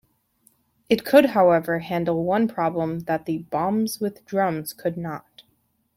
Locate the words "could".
1.05-1.25, 4.73-4.97